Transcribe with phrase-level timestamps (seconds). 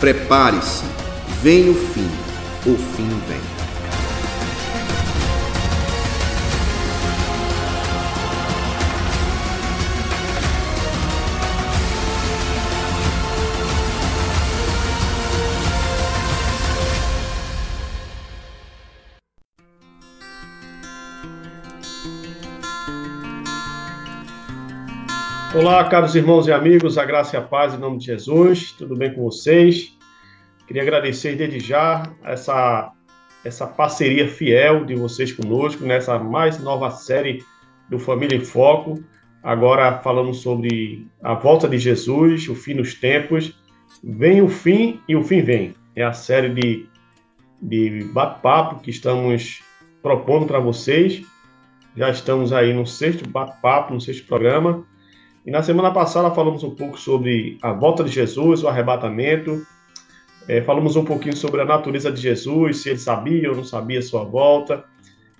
[0.00, 0.82] Prepare-se,
[1.42, 2.08] vem o fim,
[2.64, 3.49] o fim vem.
[25.52, 28.94] Olá, caros irmãos e amigos, a graça e a paz em nome de Jesus, tudo
[28.94, 29.98] bem com vocês?
[30.64, 32.92] Queria agradecer desde já essa,
[33.44, 37.42] essa parceria fiel de vocês conosco nessa mais nova série
[37.88, 39.02] do Família em Foco.
[39.42, 43.60] Agora falamos sobre a volta de Jesus, o fim dos tempos.
[44.04, 45.74] Vem o fim e o fim vem.
[45.96, 46.86] É a série de,
[47.60, 49.60] de bate-papo que estamos
[50.00, 51.24] propondo para vocês.
[51.96, 54.88] Já estamos aí no sexto bate-papo, no sexto programa.
[55.44, 59.66] E na semana passada falamos um pouco sobre a volta de Jesus, o arrebatamento.
[60.46, 64.00] É, falamos um pouquinho sobre a natureza de Jesus, se ele sabia ou não sabia
[64.00, 64.84] a sua volta.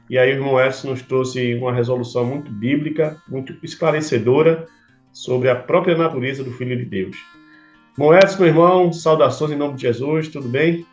[0.08, 4.66] E aí o irmão Edson nos trouxe uma resolução muito bíblica, muito esclarecedora
[5.12, 7.16] sobre a própria natureza do Filho de Deus.
[7.92, 10.86] Irmão meu irmão, saudações em nome de Jesus, tudo bem?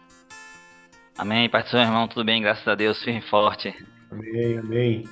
[1.17, 3.73] Amém, Pai do seu irmão, tudo bem, graças a Deus, firme e forte.
[4.11, 5.03] Amém, amém.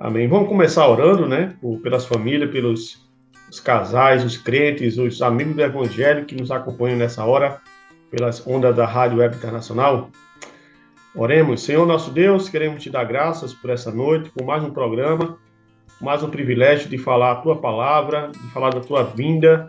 [0.00, 0.28] Amém.
[0.28, 1.56] Vamos começar orando, né?
[1.82, 3.07] Pelas famílias, pelos
[3.50, 7.60] os casais, os crentes, os amigos do Evangelho que nos acompanham nessa hora
[8.10, 10.10] pelas ondas da Rádio Web Internacional.
[11.14, 15.38] Oremos, Senhor nosso Deus, queremos te dar graças por essa noite, por mais um programa,
[16.00, 19.66] mais um privilégio de falar a tua palavra, de falar da tua vinda,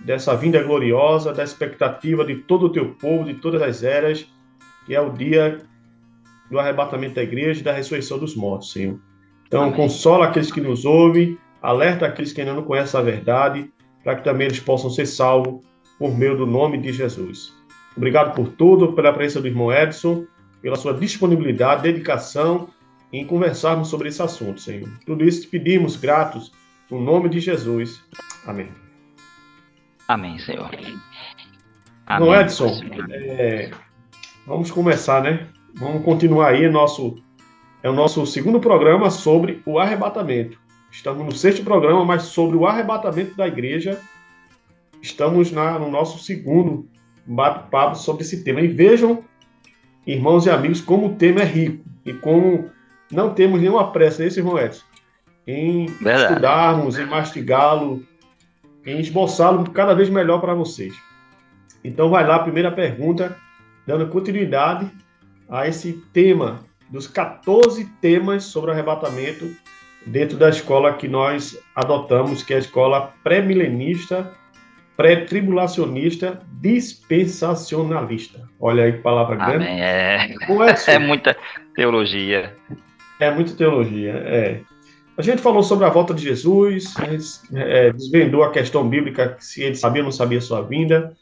[0.00, 4.26] dessa vinda gloriosa, da expectativa de todo o teu povo, de todas as eras,
[4.84, 5.58] que é o dia
[6.50, 8.98] do arrebatamento da igreja e da ressurreição dos mortos, Senhor.
[9.46, 9.74] Então, Amém.
[9.74, 13.70] consola aqueles que nos ouvem, alerta aqueles que ainda não conhecem a verdade,
[14.02, 15.64] para que também eles possam ser salvos
[15.98, 17.54] por meio do nome de Jesus.
[17.96, 20.26] Obrigado por tudo, pela presença do irmão Edson,
[20.60, 22.68] pela sua disponibilidade, dedicação
[23.12, 24.88] em conversarmos sobre esse assunto, Senhor.
[25.06, 26.52] Tudo isso te pedimos gratos,
[26.90, 28.02] no nome de Jesus.
[28.46, 28.68] Amém.
[30.08, 30.70] Amém, Senhor.
[32.06, 32.80] Amém, Edson,
[33.10, 33.70] é,
[34.46, 35.46] vamos começar, né?
[35.74, 37.22] Vamos continuar aí nosso
[37.82, 40.61] é o nosso segundo programa sobre o arrebatamento.
[40.92, 43.98] Estamos no sexto programa, mas sobre o arrebatamento da igreja.
[45.00, 46.86] Estamos na, no nosso segundo
[47.24, 48.60] bate-papo sobre esse tema.
[48.60, 49.24] E vejam,
[50.06, 52.70] irmãos e amigos, como o tema é rico e como
[53.10, 54.84] não temos nenhuma pressa nesse, irmão Edson,
[55.46, 56.22] em Verdade.
[56.24, 58.06] estudarmos, em mastigá-lo,
[58.84, 60.94] em esboçá-lo cada vez melhor para vocês.
[61.82, 63.34] Então, vai lá, a primeira pergunta,
[63.86, 64.90] dando continuidade
[65.48, 66.60] a esse tema
[66.90, 69.50] dos 14 temas sobre arrebatamento
[70.06, 74.32] dentro da escola que nós adotamos, que é a escola pré-milenista,
[74.96, 78.48] pré-tribulacionista, dispensacionalista.
[78.60, 79.64] Olha aí que palavra grande.
[79.66, 79.82] Amém.
[79.82, 80.34] É,
[80.88, 81.36] é, é muita
[81.74, 82.54] teologia.
[83.18, 84.60] É muita teologia, é.
[85.16, 86.94] A gente falou sobre a volta de Jesus,
[87.54, 91.14] é, desvendou a questão bíblica, se ele sabia ou não sabia a sua vinda.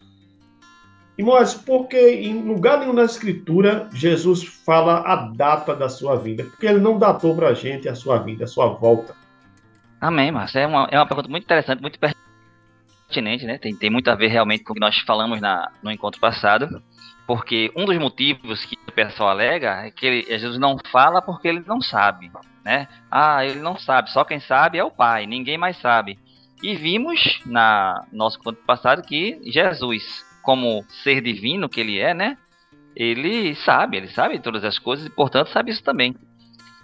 [1.20, 6.44] Irmãos, porque em lugar nenhum na Escritura Jesus fala a data da sua vinda?
[6.44, 9.14] Porque ele não datou para a gente a sua vinda, a sua volta.
[10.00, 10.60] Amém, Márcio.
[10.60, 11.98] É uma, é uma pergunta muito interessante, muito
[13.06, 13.58] pertinente, né?
[13.58, 16.82] Tem, tem muito a ver realmente com o que nós falamos na, no encontro passado.
[17.26, 21.48] Porque um dos motivos que o pessoal alega é que ele, Jesus não fala porque
[21.48, 22.32] ele não sabe,
[22.64, 22.88] né?
[23.10, 26.18] Ah, ele não sabe, só quem sabe é o Pai, ninguém mais sabe.
[26.62, 32.36] E vimos na nosso encontro passado que Jesus como ser divino que ele é, né?
[32.96, 36.12] Ele sabe, ele sabe todas as coisas e, portanto, sabe isso também.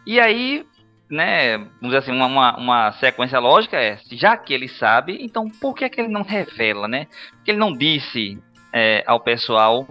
[0.07, 0.65] E aí,
[1.11, 5.75] né, vamos dizer assim, uma, uma sequência lógica é, já que ele sabe, então por
[5.75, 7.09] que, é que ele não revela, né?
[7.33, 8.41] Porque ele não disse
[8.73, 9.85] é, ao pessoal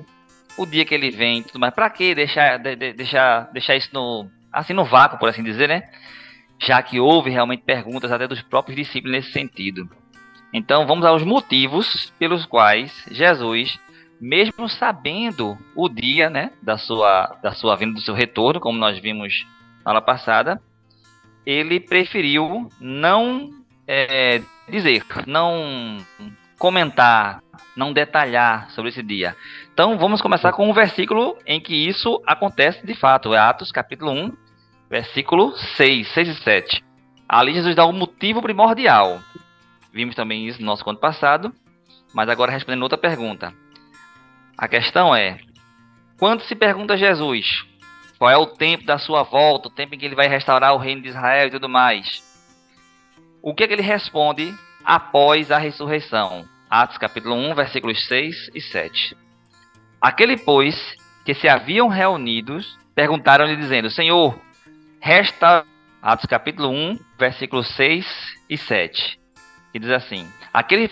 [0.57, 1.73] o dia que ele vem e tudo mais.
[1.73, 5.67] Pra que deixar, de, de, deixar, deixar isso no, assim, no vácuo, por assim dizer,
[5.67, 5.83] né?
[6.61, 9.89] Já que houve realmente perguntas até dos próprios discípulos nesse sentido.
[10.57, 13.77] Então vamos aos motivos pelos quais Jesus,
[14.21, 18.97] mesmo sabendo o dia, né, da sua da sua vinda do seu retorno, como nós
[18.97, 19.45] vimos
[19.83, 20.61] na aula passada,
[21.45, 23.49] ele preferiu não
[23.85, 25.97] é, dizer, não
[26.57, 27.43] comentar,
[27.75, 29.35] não detalhar sobre esse dia.
[29.73, 34.13] Então vamos começar com um versículo em que isso acontece de fato, é Atos capítulo
[34.13, 34.31] 1,
[34.89, 36.85] versículo 6, 6 e 7.
[37.27, 39.19] Ali Jesus dá o um motivo primordial
[39.95, 41.53] Vimos também isso no nosso conto passado,
[42.13, 43.53] mas agora respondendo outra pergunta.
[44.57, 45.39] A questão é:
[46.19, 47.65] quando se pergunta a Jesus
[48.19, 50.77] qual é o tempo da sua volta, o tempo em que ele vai restaurar o
[50.77, 52.21] reino de Israel e tudo mais,
[53.41, 54.53] o que, é que ele responde
[54.83, 56.45] após a ressurreição?
[56.69, 59.15] Atos capítulo 1, versículos 6 e 7.
[60.01, 60.75] Aquele, pois,
[61.23, 64.37] que se haviam reunidos, perguntaram-lhe, dizendo: Senhor,
[64.99, 65.65] resta.
[66.01, 68.05] Atos capítulo 1, versículos 6
[68.49, 69.24] e 7.
[69.75, 70.89] Que diz assim: Aquele,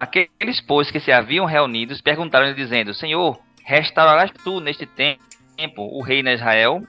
[0.00, 6.30] aqueles, pois, que se haviam reunidos, perguntaram-lhe, dizendo: Senhor, restaurarás tu neste tempo o reino
[6.30, 6.80] de Israel?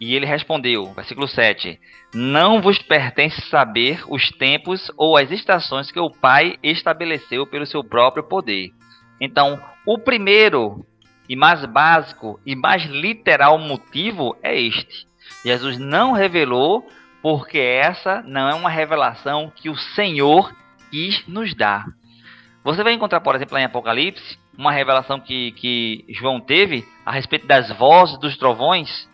[0.00, 1.78] E ele respondeu, versículo 7:
[2.14, 7.84] Não vos pertence saber os tempos ou as estações que o Pai estabeleceu pelo seu
[7.84, 8.70] próprio poder.
[9.20, 10.86] Então, o primeiro
[11.28, 15.06] e mais básico e mais literal motivo é este:
[15.44, 16.88] Jesus não revelou
[17.28, 20.54] porque essa não é uma revelação que o Senhor
[20.92, 21.84] quis nos dar.
[22.62, 27.44] Você vai encontrar, por exemplo, em Apocalipse, uma revelação que, que João teve a respeito
[27.44, 29.08] das vozes dos trovões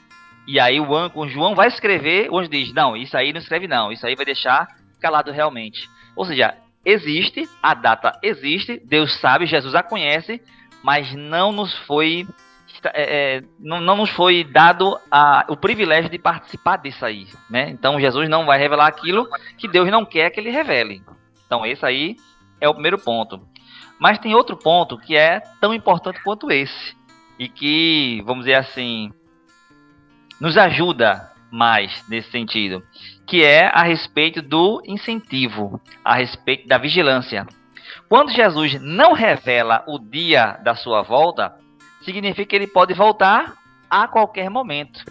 [0.47, 3.67] e aí o anjo, João vai escrever, o anjo diz, não, isso aí não escreve
[3.67, 4.69] não, isso aí vai deixar
[5.01, 5.89] calado realmente.
[6.15, 6.55] Ou seja,
[6.85, 10.39] existe, a data existe, Deus sabe, Jesus a conhece,
[10.83, 12.27] mas não nos foi
[12.89, 17.71] é, é, não, não, nos foi dado a, o privilégio de participar disso aí, né?
[17.71, 21.03] Então Jesus não vai revelar aquilo que Deus não quer que ele revele.
[21.47, 22.17] Então esse aí
[22.61, 23.41] é o primeiro ponto.
[23.99, 26.97] Mas tem outro ponto que é tão importante quanto esse
[27.39, 29.13] e que, vamos dizer assim,
[30.41, 32.83] nos ajuda mais nesse sentido,
[33.27, 37.47] que é a respeito do incentivo, a respeito da vigilância.
[38.09, 41.55] Quando Jesus não revela o dia da sua volta,
[42.05, 43.55] significa que ele pode voltar
[43.89, 45.05] a qualquer momento.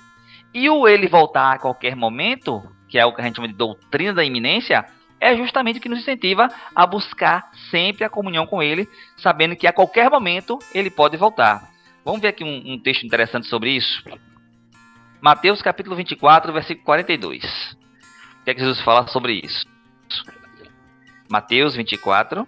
[0.54, 3.54] E o ele voltar a qualquer momento, que é o que a gente chama de
[3.54, 4.86] doutrina da iminência,
[5.20, 9.68] é justamente o que nos incentiva a buscar sempre a comunhão com ele, sabendo que
[9.68, 11.70] a qualquer momento ele pode voltar.
[12.04, 14.04] Vamos ver aqui um, um texto interessante sobre isso.
[15.22, 17.44] Mateus capítulo 24, versículo 42.
[17.44, 19.64] O que é que Jesus fala sobre isso?
[21.30, 22.48] Mateus 24.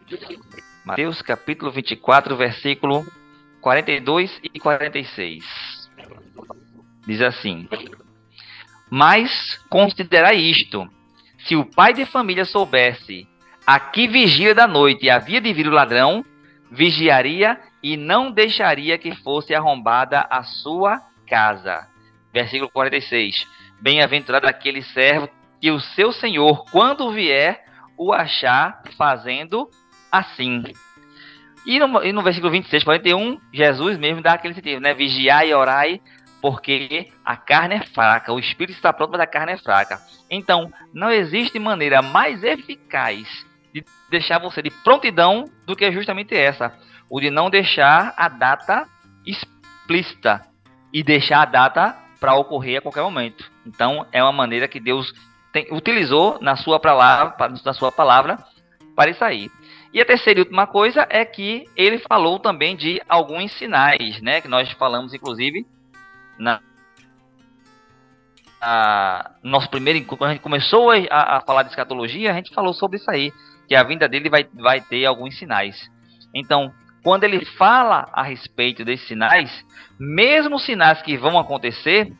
[0.83, 3.05] Mateus capítulo 24, versículo
[3.63, 5.89] 42 e 46.
[7.07, 7.67] Diz assim:
[8.91, 10.85] Mas considerai isto:
[11.39, 13.25] se o pai de família soubesse
[13.65, 16.25] a que vigília da noite havia de vir o ladrão,
[16.69, 21.87] vigiaria e não deixaria que fosse arrombada a sua casa.
[22.33, 23.47] Versículo 46.
[23.79, 25.29] Bem-aventurado aquele servo
[25.61, 27.63] que o seu senhor, quando vier,
[27.97, 29.69] o achar fazendo
[30.11, 30.63] assim.
[31.65, 34.93] E no, e no versículo 26, 41, Jesus mesmo dá aquele sentido, né?
[34.93, 36.01] Vigiai e orai,
[36.41, 39.99] porque a carne é fraca, o espírito está pronto, mas a carne é fraca.
[40.29, 43.27] Então, não existe maneira mais eficaz
[43.73, 46.77] de deixar você de prontidão do que justamente essa,
[47.09, 48.85] o de não deixar a data
[49.25, 50.41] explícita
[50.91, 53.49] e deixar a data para ocorrer a qualquer momento.
[53.65, 55.13] Então, é uma maneira que Deus
[55.53, 58.37] tem, utilizou na sua palavra, na sua palavra
[58.95, 59.49] para isso aí.
[59.93, 64.41] E a terceira e última coisa é que ele falou também de alguns sinais, né?
[64.41, 65.67] Que nós falamos, inclusive,
[66.39, 66.59] na,
[69.43, 72.97] nosso primeiro quando a gente começou a, a, falar de escatologia, a gente falou sobre
[72.97, 73.31] isso aí,
[73.67, 75.89] que a vinda dele vai, vai ter alguns sinais.
[76.33, 76.73] Então,
[77.03, 79.65] quando ele fala a respeito desses sinais,
[79.99, 82.11] mesmo sinais que vão acontecer,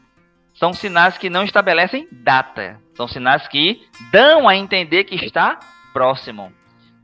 [0.53, 2.79] são sinais que não estabelecem data.
[2.95, 5.57] São sinais que dão a entender que está
[5.91, 6.53] próximo.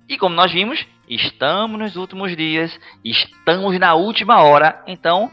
[0.09, 5.31] E como nós vimos, estamos nos últimos dias, estamos na última hora, então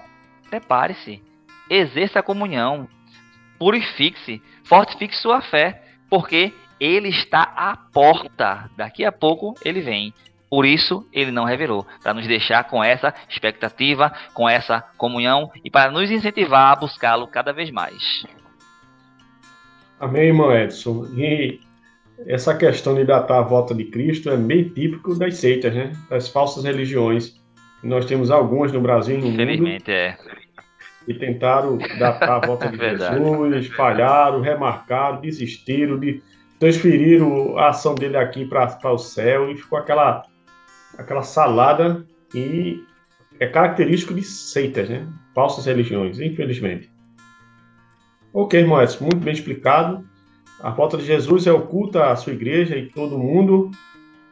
[0.50, 1.22] prepare-se,
[1.70, 2.86] exerça a comunhão,
[3.58, 8.70] purifique-se, fortifique sua fé, porque ele está à porta.
[8.76, 10.12] Daqui a pouco ele vem.
[10.50, 15.70] Por isso ele não revelou, para nos deixar com essa expectativa, com essa comunhão e
[15.70, 18.26] para nos incentivar a buscá-lo cada vez mais.
[19.98, 21.06] Amém, irmão Edson.
[21.16, 21.65] E
[22.26, 25.92] essa questão de datar a volta de Cristo é bem típico das seitas, né?
[26.08, 27.40] Das falsas religiões.
[27.82, 29.90] Nós temos algumas no Brasil e no Infelizmente, mundo.
[29.90, 30.16] é.
[31.06, 36.22] E tentaram datar a volta de Jesus, falharam, remarcaram, desistiram, de,
[36.58, 40.24] transferiram a ação dele aqui para o céu e ficou aquela
[40.98, 42.82] aquela salada e
[43.38, 45.06] é característico de seitas, né?
[45.34, 46.90] Falsas religiões, infelizmente.
[48.32, 50.04] Ok, Edson, muito bem explicado.
[50.60, 53.70] A volta de Jesus é oculta à sua igreja e todo mundo,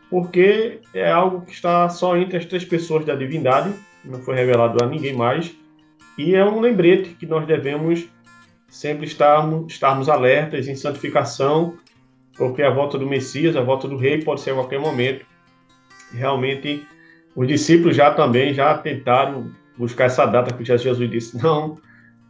[0.09, 3.73] porque é algo que está só entre as três pessoas da divindade,
[4.05, 5.55] não foi revelado a ninguém mais,
[6.17, 8.09] e é um lembrete que nós devemos
[8.69, 11.77] sempre estarmos, estarmos alertas em santificação,
[12.37, 15.25] porque a volta do Messias, a volta do Rei pode ser a qualquer momento.
[16.13, 16.87] Realmente
[17.35, 21.79] os discípulos já também já tentaram buscar essa data que Jesus disse, não,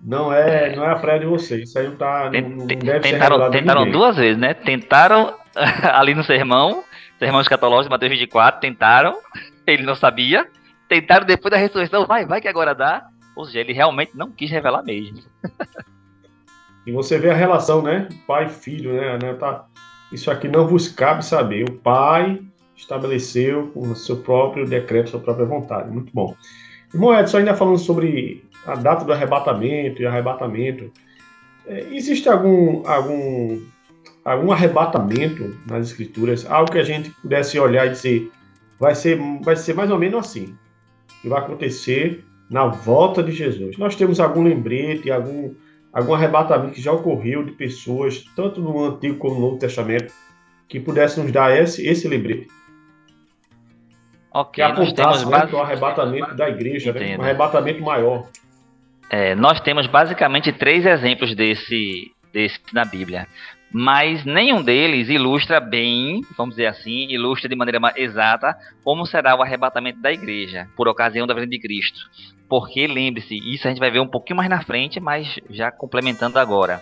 [0.05, 3.01] não é, não é a praia de vocês, isso aí não, tá, não, não deve
[3.01, 4.53] tentaram, ser Tentaram duas vezes, né?
[4.53, 5.35] Tentaram
[5.95, 6.85] ali no sermão,
[7.19, 9.17] sermão escatológico, Mateus 24, tentaram,
[9.67, 10.47] ele não sabia,
[10.89, 13.07] tentaram depois da ressurreição, vai, vai que agora dá.
[13.35, 15.19] Ou seja, ele realmente não quis revelar mesmo.
[16.87, 18.09] e você vê a relação, né?
[18.29, 19.19] Pai e filho, né?
[19.21, 19.35] né?
[19.35, 19.65] Tá,
[20.13, 21.69] isso aqui não vos cabe saber.
[21.69, 22.41] O pai
[22.77, 25.91] estabeleceu o seu próprio decreto, sua própria vontade.
[25.91, 26.37] Muito bom.
[26.93, 30.91] Irmão Edson, ainda falando sobre a data do arrebatamento e arrebatamento,
[31.67, 33.61] é, existe algum, algum,
[34.25, 38.31] algum arrebatamento nas escrituras, algo que a gente pudesse olhar e dizer,
[38.79, 40.57] vai ser, vai ser mais ou menos assim,
[41.23, 43.77] que vai acontecer na volta de Jesus.
[43.79, 45.55] Nós temos algum lembrete, algum,
[45.93, 50.13] algum arrebatamento que já ocorreu de pessoas, tanto no Antigo como no Novo Testamento,
[50.69, 52.49] que pudesse nos dar esse, esse lembrete.
[54.33, 58.27] Ok, que apontasse né, o arrebatamento da igreja, né, um arrebatamento maior.
[59.11, 63.29] É, nós temos basicamente três exemplos desse, desse na Bíblia,
[63.73, 69.43] mas nenhum deles ilustra bem, vamos dizer assim, ilustra de maneira exata como será o
[69.43, 71.99] arrebatamento da igreja por ocasião da vinda de Cristo.
[72.49, 76.39] Porque lembre-se, isso a gente vai ver um pouquinho mais na frente, mas já complementando
[76.39, 76.81] agora.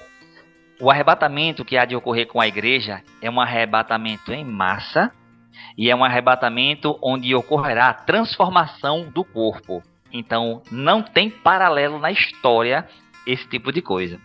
[0.78, 5.12] O arrebatamento que há de ocorrer com a igreja é um arrebatamento em massa
[5.78, 9.82] e é um arrebatamento onde ocorrerá a transformação do corpo.
[10.12, 12.86] Então, não tem paralelo na história
[13.26, 14.20] esse tipo de coisa.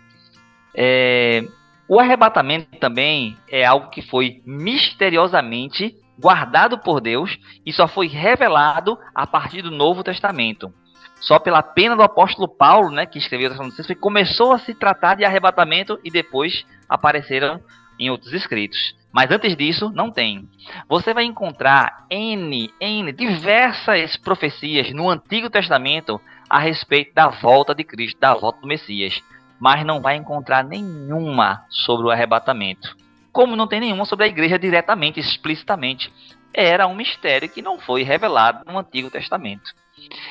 [0.76, 1.44] É,
[1.88, 8.98] o arrebatamento também é algo que foi misteriosamente guardado por Deus e só foi revelado
[9.14, 10.74] a partir do Novo Testamento.
[11.22, 15.16] Só pela pena do apóstolo Paulo, né, que escreveu o Testamento, começou a se tratar
[15.16, 17.62] de arrebatamento e depois apareceram
[18.00, 18.78] em outros escritos.
[19.18, 20.48] Mas antes disso, não tem.
[20.88, 27.84] Você vai encontrar N, N, diversas profecias no Antigo Testamento a respeito da volta de
[27.84, 29.20] Cristo, da volta do Messias.
[29.60, 32.96] Mas não vai encontrar nenhuma sobre o arrebatamento.
[33.32, 36.14] Como não tem nenhuma sobre a igreja diretamente, explicitamente.
[36.54, 39.74] Era um mistério que não foi revelado no Antigo Testamento.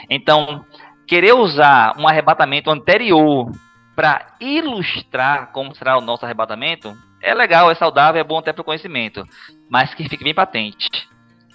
[0.09, 0.65] Então,
[1.09, 3.51] querer usar um arrebatamento anterior
[3.97, 8.63] para ilustrar como será o nosso arrebatamento é legal, é saudável, é bom até para
[8.63, 9.27] o conhecimento,
[9.69, 10.89] mas que fique bem patente.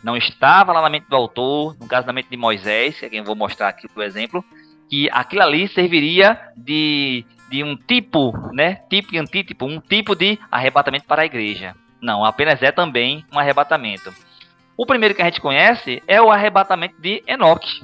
[0.04, 3.10] Não estava lá na mente do autor, no caso da mente de Moisés, que é
[3.10, 4.44] quem eu vou mostrar aqui o exemplo,
[4.90, 10.38] que aquilo ali serviria de, de um tipo, né, tipo e antítipo, um tipo de
[10.52, 11.74] arrebatamento para a igreja.
[12.02, 14.14] Não, apenas é também um arrebatamento.
[14.76, 17.82] O primeiro que a gente conhece é o arrebatamento de Enoque.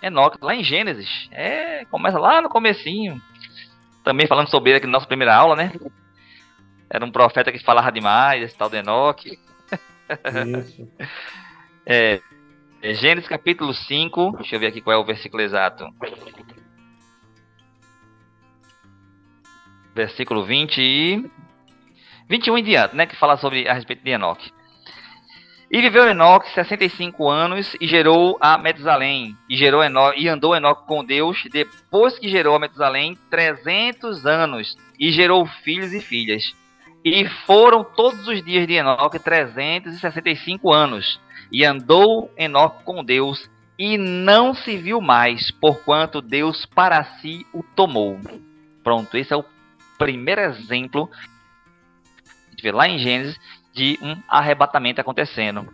[0.00, 1.28] Enoque, lá em Gênesis.
[1.32, 3.20] É, começa lá no comecinho.
[4.04, 5.72] Também falando sobre ele aqui na nossa primeira aula, né?
[6.88, 9.38] Era um profeta que falava demais, esse tal de Enoque.
[10.60, 10.88] Isso.
[11.84, 12.20] é,
[12.82, 15.84] é, Gênesis capítulo 5, deixa eu ver aqui qual é o versículo exato.
[19.94, 21.30] Versículo 20 e
[22.28, 24.52] 21 em diante, né, que fala sobre a respeito de Enoque.
[25.70, 29.36] E viveu Enoque 65 anos e gerou a Metusalém.
[29.48, 34.76] E gerou Enoque, e andou Enoque com Deus depois que gerou a Metusalém 300 anos
[34.98, 36.54] e gerou filhos e filhas.
[37.08, 41.20] E foram todos os dias de Enoque 365 anos.
[41.52, 43.48] E andou Enoque com Deus
[43.78, 48.18] e não se viu mais, porquanto Deus para si o tomou.
[48.82, 49.44] Pronto, esse é o
[49.96, 51.08] primeiro exemplo
[52.46, 53.38] a gente vê lá em Gênesis
[53.72, 55.72] de um arrebatamento acontecendo.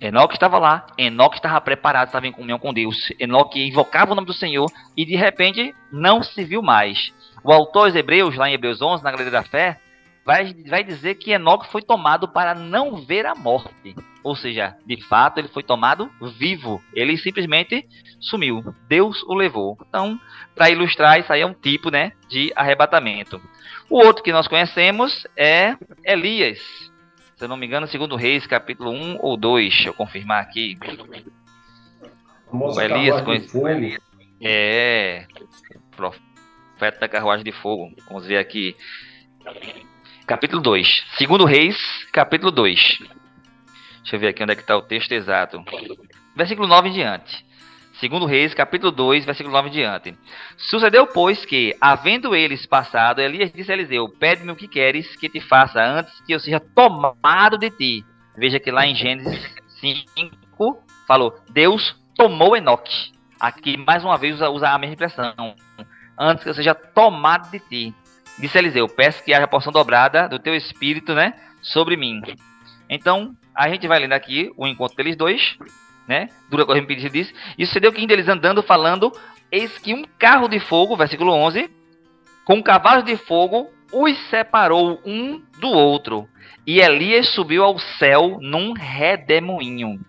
[0.00, 3.12] Enoque estava lá, Enoque estava preparado, estava em comunhão com Deus.
[3.20, 7.12] Enoque invocava o nome do Senhor e de repente não se viu mais.
[7.44, 9.78] O autor aos Hebreus, lá em Hebreus 11, na Galeria da Fé,
[10.24, 13.94] vai, vai dizer que Enoque foi tomado para não ver a morte.
[14.22, 16.82] Ou seja, de fato ele foi tomado vivo.
[16.94, 17.86] Ele simplesmente
[18.20, 18.62] sumiu.
[18.88, 19.76] Deus o levou.
[19.88, 20.18] Então,
[20.54, 23.40] para ilustrar, isso aí é um tipo né, de arrebatamento.
[23.90, 26.58] O outro que nós conhecemos é Elias.
[27.36, 29.68] Se eu não me engano, segundo Reis, capítulo 1 ou 2.
[29.68, 30.78] Deixa eu confirmar aqui.
[32.50, 34.00] O Elias conhecido.
[34.40, 35.26] É.
[35.96, 37.92] Profeta da carruagem de fogo.
[38.08, 38.76] Vamos ver aqui
[40.26, 41.04] capítulo 2.
[41.18, 41.76] Segundo Reis,
[42.12, 42.98] capítulo 2.
[44.02, 45.62] Deixa eu ver aqui onde é que está o texto exato.
[46.34, 47.44] Versículo 9 em diante.
[48.00, 50.18] Segundo Reis, capítulo 2, versículo 9 em diante.
[50.56, 55.28] Sucedeu, pois, que, havendo eles passado, Elias disse a Eliseu, pede-me o que queres que
[55.28, 58.04] te faça antes que eu seja tomado de ti.
[58.36, 63.12] Veja que lá em Gênesis 5, falou, Deus tomou Enoque.
[63.38, 65.54] Aqui, mais uma vez, usa, usa a mesma expressão.
[66.18, 67.94] Antes que eu seja tomado de ti.
[68.38, 71.34] Disse Eliseu: Peço que haja porção dobrada do teu espírito, né?
[71.60, 72.20] Sobre mim.
[72.88, 75.56] Então, a gente vai lendo aqui o encontro deles dois,
[76.08, 76.28] né?
[76.50, 77.32] Dura correndo pedido diz.
[77.56, 79.12] E sucedeu que eles andando falando,
[79.50, 81.70] eis que um carro de fogo, versículo 11,
[82.44, 86.28] com cavalos de fogo, os separou um do outro.
[86.66, 90.00] E Elias subiu ao céu num redemoinho.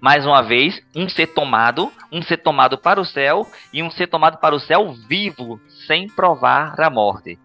[0.00, 4.06] Mais uma vez, um ser tomado, um ser tomado para o céu e um ser
[4.06, 7.38] tomado para o céu vivo, sem provar a morte.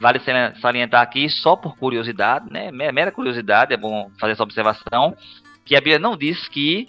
[0.00, 0.20] Vale
[0.60, 2.70] salientar aqui, só por curiosidade, né?
[2.70, 5.16] Mera curiosidade, é bom fazer essa observação,
[5.64, 6.88] que a Bíblia não diz que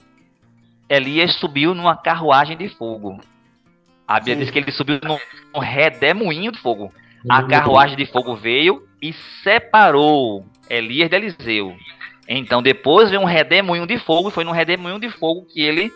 [0.89, 3.19] Elias subiu numa carruagem de fogo.
[4.07, 4.41] A Bíblia Sim.
[4.41, 6.91] diz que ele subiu num redemoinho de fogo.
[7.29, 11.75] A carruagem de fogo veio e separou Elias de Eliseu.
[12.27, 15.91] Então depois veio um redemoinho de fogo, e foi num redemoinho de fogo que ele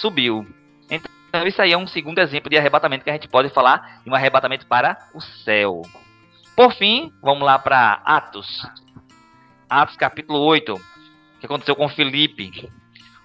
[0.00, 0.46] subiu.
[0.90, 4.10] Então isso aí é um segundo exemplo de arrebatamento que a gente pode falar de
[4.10, 5.82] um arrebatamento para o céu.
[6.54, 8.66] Por fim, vamos lá para Atos.
[9.68, 10.78] Atos capítulo 8,
[11.40, 12.70] que aconteceu com Filipe.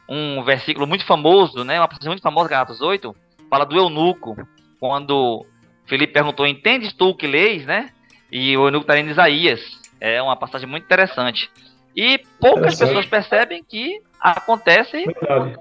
[0.07, 1.77] Um versículo muito famoso, né?
[1.77, 3.13] Uma passagem muito famosa, Atos 8,
[3.49, 4.37] fala do eunuco.
[4.79, 5.45] Quando
[5.85, 7.89] Felipe perguntou, entendes tu o que leis, né?
[8.31, 9.59] E o eunuco está em Isaías.
[9.99, 11.51] É uma passagem muito interessante.
[11.97, 15.57] E poucas pessoas percebem que acontece Verdade.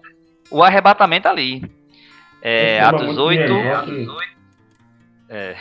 [0.50, 1.64] o arrebatamento ali.
[2.42, 3.52] É, Atos 8.
[5.30, 5.56] É,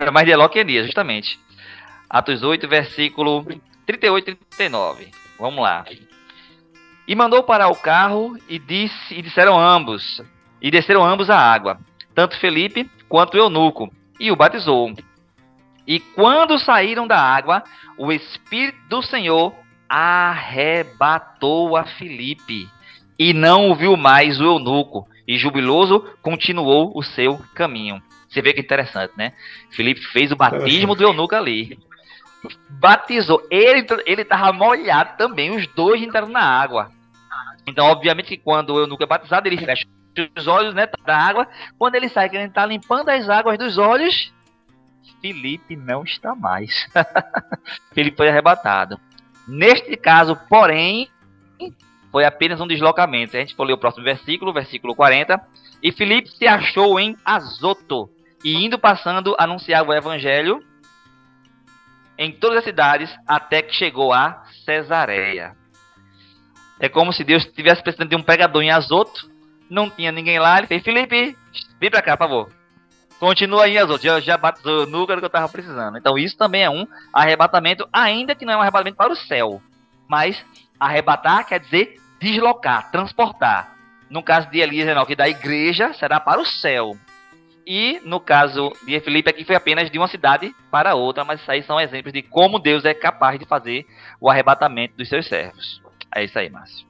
[0.00, 1.38] é, mais de Eló que Elias, justamente.
[2.10, 3.46] Atos 8, versículo
[3.86, 5.10] 38 e 39.
[5.38, 5.84] Vamos lá.
[7.06, 10.20] E mandou parar o carro e disse e disseram ambos,
[10.60, 11.78] e desceram ambos a água
[12.18, 13.88] tanto Felipe quanto o eunuco,
[14.18, 14.92] e o batizou.
[15.88, 17.62] E quando saíram da água,
[17.96, 19.54] o Espírito do Senhor
[19.88, 22.68] arrebatou a Felipe,
[23.18, 28.02] e não viu mais o eunuco, e jubiloso continuou o seu caminho.
[28.28, 29.32] Você vê que interessante, né?
[29.70, 31.78] Felipe fez o batismo do eunuco ali.
[32.68, 33.42] Batizou.
[33.50, 36.92] Ele ele estava molhado também, os dois entraram na água.
[37.66, 39.86] Então, obviamente que quando o eunuco é batizado, ele fecha
[40.36, 41.48] os olhos, né, da água.
[41.78, 44.32] Quando ele sai, que ele está limpando as águas dos olhos,
[45.20, 46.88] Felipe não está mais.
[47.92, 48.98] Felipe foi arrebatado.
[49.46, 51.08] Neste caso, porém,
[52.10, 53.36] foi apenas um deslocamento.
[53.36, 55.40] A gente for ler o próximo versículo, versículo 40.
[55.82, 58.10] E Felipe se achou em Azoto,
[58.44, 60.62] e indo passando, anunciava o evangelho
[62.16, 65.56] em todas as cidades, até que chegou a Cesareia.
[66.80, 69.30] É como se Deus estivesse precisando de um pregador em Azoto,
[69.70, 71.36] não tinha ninguém lá, ele fez, Felipe,
[71.80, 72.57] vem pra cá, por favor.
[73.18, 75.98] Continua aí as outras, já, já batizou no que eu tava precisando.
[75.98, 79.60] Então isso também é um arrebatamento, ainda que não é um arrebatamento para o céu.
[80.08, 80.42] Mas
[80.78, 83.76] arrebatar quer dizer deslocar, transportar.
[84.08, 86.96] No caso de Elias que da igreja será para o céu.
[87.66, 91.50] E no caso de Felipe aqui foi apenas de uma cidade para outra, mas isso
[91.50, 93.84] aí são exemplos de como Deus é capaz de fazer
[94.18, 95.82] o arrebatamento dos seus servos.
[96.14, 96.87] É isso aí, Márcio.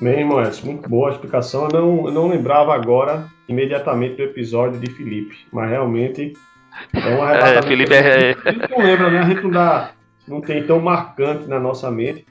[0.00, 1.68] Bem, Moés, muito boa a explicação.
[1.68, 6.32] Eu não, eu não lembrava agora imediatamente do episódio de Felipe, mas realmente
[6.92, 7.58] é um arrebatamento.
[7.58, 8.36] É, Felipe é...
[8.44, 9.18] A gente não lembra, né?
[9.20, 9.90] A gente não, dá,
[10.26, 12.26] não tem tão marcante na nossa mente.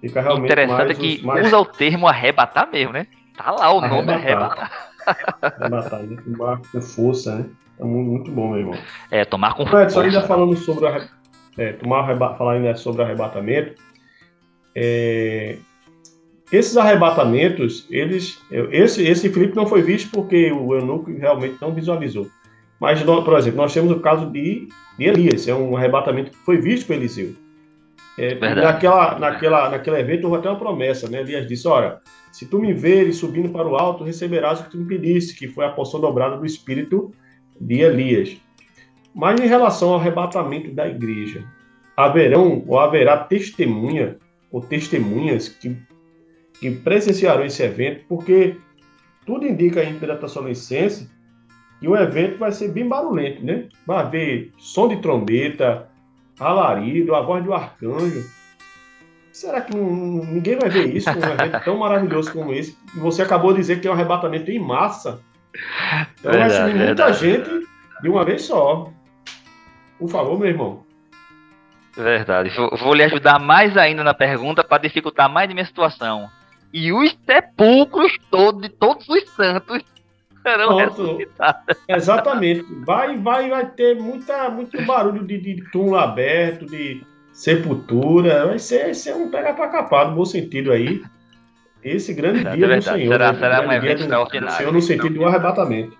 [0.00, 1.46] Fica realmente Interessante é que mais...
[1.46, 3.06] usa o termo arrebatar mesmo, né?
[3.36, 3.90] Tá lá o arrebatar.
[3.90, 4.70] nome arrebatar.
[5.40, 6.16] Arrebatar, né?
[6.22, 7.46] tomar com força, né?
[7.78, 8.78] É muito bom, meu irmão.
[9.10, 9.90] É, tomar com força.
[9.90, 11.08] Só ainda falando sobre, arre...
[11.56, 13.80] é, tomar, falar ainda sobre arrebatamento,
[14.74, 15.56] é,
[16.54, 18.40] esses arrebatamentos, eles,
[18.70, 22.28] esse, esse Filipe não foi visto porque o eunuco realmente não visualizou.
[22.80, 26.58] Mas, por exemplo, nós temos o caso de, de Elias, é um arrebatamento que foi
[26.58, 27.34] visto por Eliseu.
[28.18, 31.20] É, naquela, naquela, naquele evento houve até uma promessa, né?
[31.20, 31.98] Elias disse, olha,
[32.30, 35.48] se tu me veres subindo para o alto, receberás o que tu me pediste, que
[35.48, 37.12] foi a porção dobrada do Espírito
[37.60, 38.36] de Elias.
[39.14, 41.44] Mas em relação ao arrebatamento da igreja,
[41.96, 44.16] haverão ou haverá testemunha
[44.50, 45.76] ou testemunhas que
[46.60, 48.56] que presenciaram esse evento, porque
[49.26, 51.10] tudo indica aí pela Tassolicense
[51.80, 53.68] que o evento vai ser bem barulhento, né?
[53.86, 55.88] Vai haver som de trombeta,
[56.38, 58.24] alarido, a voz do arcanjo.
[59.32, 62.78] Será que ninguém vai ver isso, um evento tão maravilhoso como esse?
[62.94, 65.20] E você acabou de dizer que é um arrebatamento em massa.
[66.20, 67.18] Então vai ser muita verdade.
[67.18, 67.50] gente
[68.00, 68.90] de uma vez só.
[69.98, 70.84] Por favor, meu irmão.
[71.96, 72.50] Verdade.
[72.56, 76.30] Vou, vou lhe ajudar mais ainda na pergunta para dificultar mais de minha situação
[76.74, 79.80] e os sepulcros todos, de todos os santos
[80.42, 81.76] serão ressuscitados.
[81.88, 82.66] Exatamente.
[82.84, 87.00] Vai, vai, vai ter muita, muito barulho de, de túmulo aberto, de
[87.32, 88.46] sepultura.
[88.46, 91.00] Vai ser, vai ser um pega para capar, no bom sentido aí.
[91.80, 93.12] Esse grande é dia do Senhor.
[93.12, 94.52] Será, será um evento extraordinário.
[94.52, 95.96] Do Senhor no sentido do arrebatamento.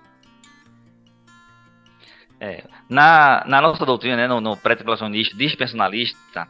[2.40, 6.48] É, na, na nossa doutrina, né, no, no pré-tribulacionista, dispensacionalista,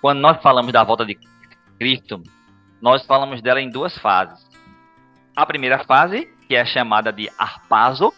[0.00, 1.18] quando nós falamos da volta de
[1.76, 2.22] Cristo,
[2.80, 4.46] nós falamos dela em duas fases.
[5.34, 8.12] A primeira fase, que é chamada de arpazo,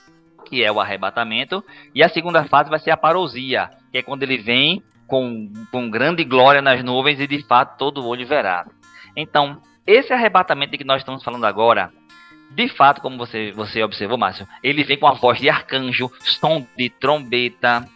[0.46, 4.22] que é o arrebatamento, e a segunda fase vai ser a parousia, que é quando
[4.22, 8.66] ele vem com, com grande glória nas nuvens e de fato todo olho verá.
[9.16, 11.90] Então, esse arrebatamento de que nós estamos falando agora,
[12.50, 16.66] de fato, como você, você observou, Márcio, ele vem com a voz de arcanjo, som
[16.76, 17.86] de trombeta,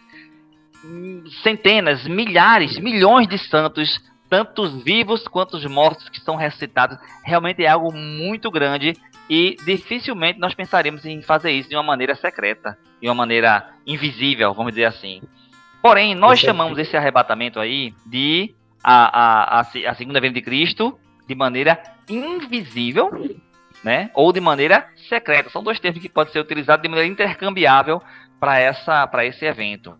[1.43, 3.99] centenas, milhares, milhões de santos,
[4.29, 6.97] tanto os vivos quanto os mortos que são ressuscitados.
[7.23, 8.93] Realmente é algo muito grande
[9.29, 14.53] e dificilmente nós pensaremos em fazer isso de uma maneira secreta, de uma maneira invisível,
[14.53, 15.21] vamos dizer assim.
[15.81, 20.97] Porém, nós chamamos esse arrebatamento aí de a, a, a, a segunda vinda de Cristo
[21.27, 23.09] de maneira invisível
[23.85, 24.09] né?
[24.15, 25.51] Ou de maneira secreta.
[25.51, 28.01] São dois termos que podem ser utilizados de maneira intercambiável
[28.39, 29.95] para essa para esse evento.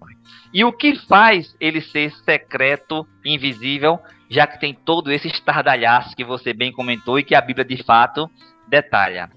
[0.52, 6.24] E o que faz ele ser secreto, invisível, já que tem todo esse estardalhaço que
[6.24, 8.30] você bem comentou e que a Bíblia de fato
[8.68, 9.30] detalha.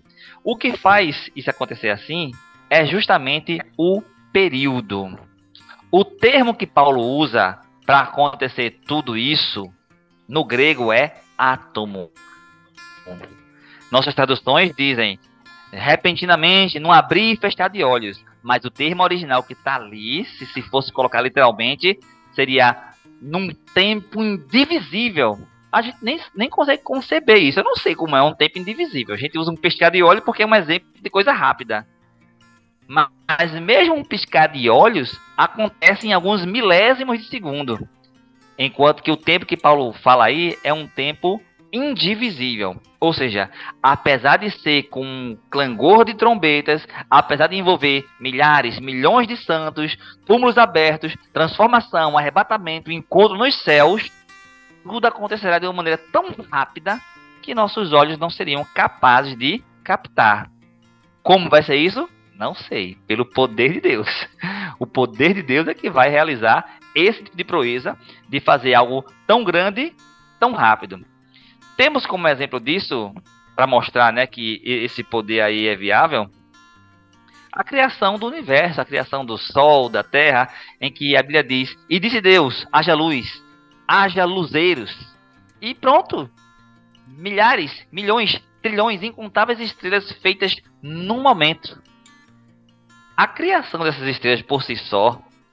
[0.42, 2.33] O que faz isso acontecer assim
[2.70, 5.18] é justamente o período.
[5.90, 9.72] O termo que Paulo usa para acontecer tudo isso
[10.29, 12.11] no grego é átomo.
[13.90, 15.18] Nossas traduções dizem
[15.72, 18.22] repentinamente, num abrir e fechar de olhos.
[18.42, 21.98] Mas o termo original que está ali, se, se fosse colocar literalmente,
[22.33, 22.88] seria
[23.20, 25.38] num tempo indivisível.
[25.70, 27.61] A gente nem, nem consegue conceber isso.
[27.61, 29.14] Eu não sei como é um tempo indivisível.
[29.14, 31.87] A gente usa um piscar de olho porque é um exemplo de coisa rápida.
[32.87, 37.87] Mas mesmo um piscar de olhos acontece em alguns milésimos de segundo.
[38.59, 41.40] Enquanto que o tempo que Paulo fala aí é um tempo
[41.72, 42.76] indivisível.
[43.00, 43.50] Ou seja,
[43.83, 49.96] apesar de ser com um clangor de trombetas, apesar de envolver milhares, milhões de santos,
[50.26, 54.11] túmulos abertos, transformação, arrebatamento, encontro nos céus,
[54.83, 56.98] tudo acontecerá de uma maneira tão rápida
[57.42, 60.50] que nossos olhos não seriam capazes de captar.
[61.22, 62.09] Como vai ser isso?
[62.35, 62.96] Não sei.
[63.07, 64.09] Pelo poder de Deus.
[64.81, 69.04] O poder de Deus é que vai realizar esse tipo de proeza de fazer algo
[69.26, 69.92] tão grande,
[70.38, 71.04] tão rápido.
[71.78, 73.14] Temos como exemplo disso,
[73.54, 76.28] para mostrar né, que esse poder aí é viável,
[77.52, 80.48] a criação do universo, a criação do Sol, da Terra,
[80.80, 83.42] em que a Bíblia diz: E disse Deus, haja luz,
[83.86, 84.92] haja luzeiros.
[85.62, 86.28] E pronto.
[87.06, 91.80] Milhares, milhões, trilhões, incontáveis estrelas feitas num momento.
[93.16, 95.12] A criação dessas estrelas por si só,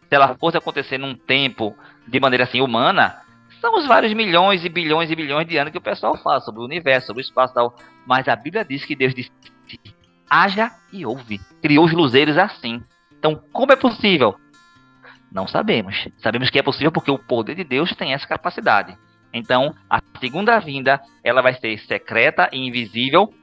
[0.09, 3.24] se ela fosse acontecer num tempo de maneira assim humana,
[3.65, 6.61] são os vários milhões e bilhões e bilhões de anos que o pessoal fala sobre
[6.61, 7.75] o universo, sobre o espaço e tal.
[8.05, 9.31] Mas a Bíblia diz que Deus disse:
[10.29, 11.39] haja e ouve.
[11.63, 12.83] Criou os luzeiros assim.
[13.17, 14.35] Então, como é possível?
[15.31, 16.07] Não sabemos.
[16.19, 18.95] Sabemos que é possível porque o poder de Deus tem essa capacidade.
[19.33, 23.33] Então, a segunda vinda, ela vai ser secreta e invisível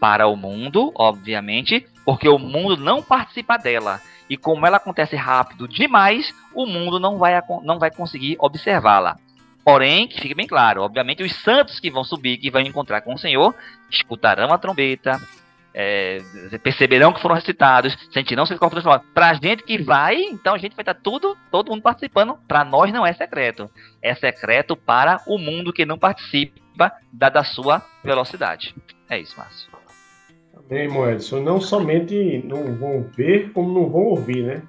[0.00, 4.00] para o mundo, obviamente, porque o mundo não participa dela.
[4.30, 7.32] E como ela acontece rápido demais, o mundo não vai,
[7.64, 9.16] não vai conseguir observá-la.
[9.64, 13.14] Porém, que fique bem claro, obviamente os santos que vão subir, que vão encontrar com
[13.14, 13.54] o Senhor,
[13.88, 15.20] escutarão a trombeta,
[15.74, 16.18] é,
[16.62, 19.06] perceberão que foram recitados, sentirão seus corpos transformados.
[19.14, 22.36] Pra gente que vai, então a gente vai estar tudo, todo mundo participando.
[22.46, 23.70] Para nós não é secreto.
[24.02, 28.74] É secreto para o mundo que não participa, dada a sua velocidade.
[29.08, 29.70] É isso, Márcio.
[30.68, 34.62] Bem, Moedson, não somente não vão ver, como não vão ouvir, né?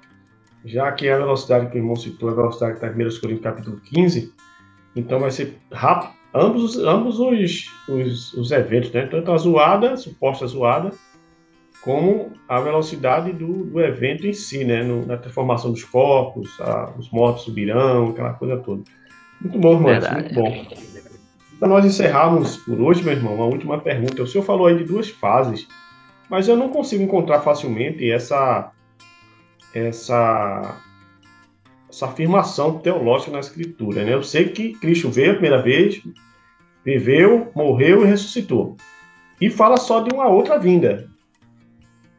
[0.64, 3.40] Já que a velocidade que o irmão citou, a velocidade que está em 1 Coríntios
[3.40, 4.32] capítulo 15,
[4.96, 9.06] então vai ser rápido, ambos, ambos os, os, os eventos, né?
[9.06, 10.90] Tanto a zoada, a suposta zoada,
[11.82, 14.82] como a velocidade do, do evento em si, né?
[14.82, 18.82] No, na transformação dos corpos, a, os mortos subirão, aquela coisa toda.
[19.40, 20.66] Muito bom, irmão, muito bom.
[21.58, 24.22] Para nós encerrarmos por hoje, meu irmão, uma última pergunta.
[24.22, 25.66] O senhor falou aí de duas fases,
[26.28, 28.70] mas eu não consigo encontrar facilmente essa
[29.74, 30.80] essa
[31.94, 34.04] essa afirmação teológica na Escritura.
[34.04, 34.14] Né?
[34.14, 36.02] Eu sei que Cristo veio a primeira vez,
[36.84, 38.76] viveu, morreu e ressuscitou.
[39.40, 41.08] E fala só de uma outra vinda.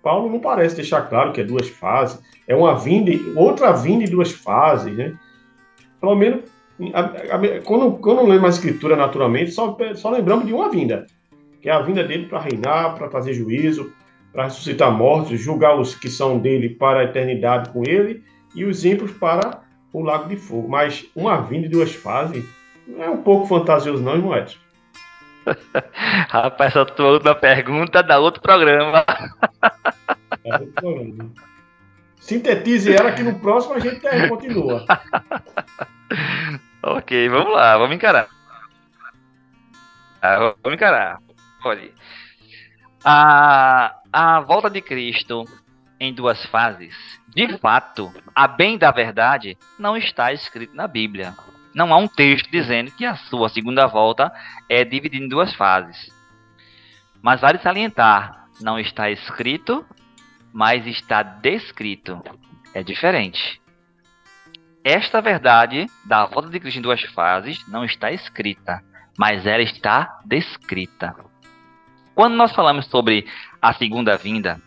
[0.02, 2.20] Paulo não parece deixar claro que é duas fases.
[2.48, 5.14] É uma vinda, outra vinda em duas fases, né?
[6.00, 6.44] Pelo menos,
[7.66, 11.06] quando, quando lemos a Escritura naturalmente, só, só lembramos de uma vinda.
[11.62, 13.92] Que é a vinda dele para reinar, para fazer juízo,
[14.32, 18.86] para ressuscitar mortos, julgar os que são dele para a eternidade com ele e os
[18.86, 19.65] ímpios para
[19.96, 20.68] o Lago de Fogo.
[20.68, 22.46] Mas uma vinda de duas fases
[22.86, 24.60] não é um pouco fantasioso, não, irmão Edson?
[26.30, 29.06] Rapaz, essa tua última pergunta dá outro programa.
[30.44, 31.32] É outro programa.
[32.20, 34.84] Sintetize ela que no próximo a gente continua.
[36.82, 38.28] ok, vamos lá, vamos encarar.
[40.22, 41.20] Ah, vamos encarar.
[41.64, 41.92] Olha.
[43.04, 45.46] A, a volta de Cristo
[46.06, 46.96] em duas fases
[47.36, 51.36] de fato, a bem da verdade, não está escrito na Bíblia.
[51.74, 54.32] Não há um texto dizendo que a sua segunda volta
[54.70, 56.10] é dividida em duas fases.
[57.22, 59.86] Mas vale salientar, não está escrito,
[60.54, 62.24] mas está descrito.
[62.74, 63.62] É diferente.
[64.82, 68.82] Esta verdade da volta de Cristo em duas fases não está escrita,
[69.18, 71.14] mas ela está descrita.
[72.14, 73.28] Quando nós falamos sobre
[73.62, 74.62] a segunda vinda,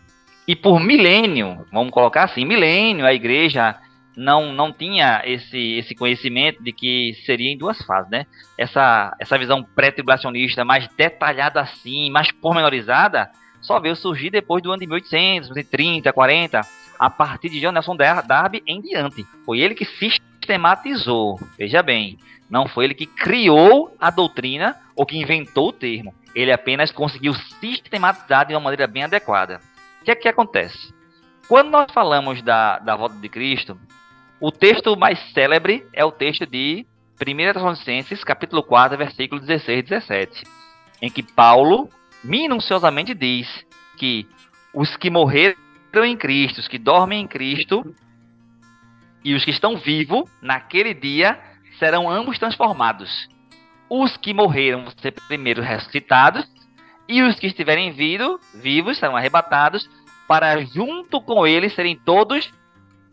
[0.49, 3.75] e por milênio, vamos colocar assim, milênio, a igreja
[4.17, 8.25] não, não tinha esse, esse conhecimento de que seria em duas fases, né?
[8.57, 13.29] Essa, essa visão pré-tribulacionista mais detalhada assim, mais pormenorizada,
[13.61, 16.61] só veio surgir depois do ano de 1800, 1830, 40,
[16.97, 19.23] a partir de John Nelson Darby em diante.
[19.45, 22.17] Foi ele que sistematizou, veja bem,
[22.49, 26.11] não foi ele que criou a doutrina ou que inventou o termo.
[26.33, 29.59] Ele apenas conseguiu sistematizar de uma maneira bem adequada.
[30.01, 30.93] O que é que acontece?
[31.47, 33.79] Quando nós falamos da, da volta de Cristo,
[34.39, 36.85] o texto mais célebre é o texto de
[37.21, 40.43] 1 Tessalonicenses, capítulo 4, versículo 16 e 17,
[41.01, 41.89] em que Paulo
[42.23, 43.47] minuciosamente diz
[43.97, 44.27] que
[44.73, 45.55] os que morreram
[46.05, 47.93] em Cristo, os que dormem em Cristo
[49.23, 51.39] e os que estão vivos naquele dia
[51.77, 53.27] serão ambos transformados.
[53.89, 56.45] Os que morreram vão ser primeiro ressuscitados,
[57.09, 59.89] e os que estiverem vindo, vivos serão arrebatados,
[60.27, 62.51] para junto com eles serem todos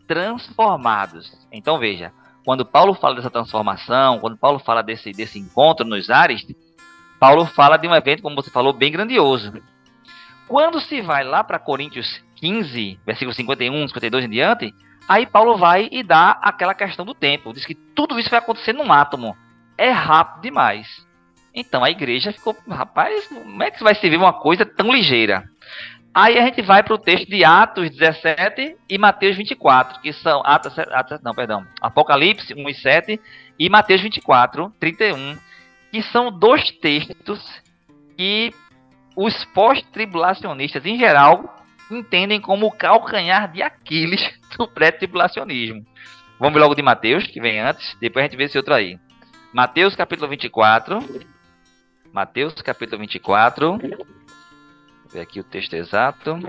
[0.07, 1.29] transformados.
[1.51, 2.13] Então veja,
[2.45, 6.45] quando Paulo fala dessa transformação, quando Paulo fala desse, desse encontro nos ares,
[7.19, 9.51] Paulo fala de um evento, como você falou, bem grandioso.
[10.47, 14.73] Quando se vai lá para Coríntios 15, versículo 51, 52 em diante,
[15.07, 17.53] Aí Paulo vai e dá aquela questão do tempo.
[17.53, 19.37] Diz que tudo isso vai acontecer num átomo.
[19.77, 21.06] É rápido demais.
[21.59, 25.43] Então a igreja ficou, rapaz, como é que vai se ver uma coisa tão ligeira?
[26.13, 30.43] Aí a gente vai para o texto de Atos 17 e Mateus 24, que são
[30.45, 33.21] Atos, Atos não, perdão, Apocalipse 1 e 7
[33.57, 35.35] e Mateus 24, 31,
[35.91, 37.43] que são dois textos
[38.15, 38.53] que
[39.15, 41.55] os pós-tribulacionistas em geral
[41.89, 44.21] entendem como o calcanhar de Aquiles
[44.55, 45.83] do pré-tribulacionismo.
[46.39, 48.99] Vamos logo de Mateus, que vem antes, depois a gente vê esse outro aí.
[49.51, 50.99] Mateus capítulo 24.
[52.17, 53.77] Mateus capítulo 24.
[53.77, 53.79] Vou
[55.13, 56.39] ver aqui o texto exato.